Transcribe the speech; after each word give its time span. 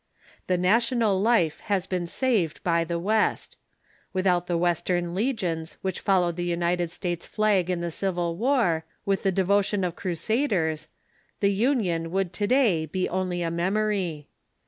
The 0.47 0.57
national 0.57 1.21
life 1.21 1.59
has 1.65 1.85
been 1.85 2.07
saved 2.07 2.63
by 2.63 2.83
the 2.83 2.97
West. 2.97 3.55
Without 4.13 4.47
the 4.47 4.57
Western 4.57 5.13
legions 5.13 5.77
Avhich 5.85 5.99
followed 5.99 6.37
the 6.37 6.43
United 6.43 6.89
States 6.89 7.27
flag 7.27 7.69
in 7.69 7.81
the 7.81 7.91
Civil 7.91 8.35
War, 8.35 8.83
with 9.05 9.21
the 9.21 9.31
devotion 9.31 9.83
of 9.83 9.95
Crusaders, 9.95 10.87
the 11.39 11.51
Union 11.53 12.09
would 12.09 12.33
to 12.33 12.47
day 12.47 12.87
be 12.87 13.07
only 13.09 13.43
a 13.43 13.51
memory. 13.51 14.27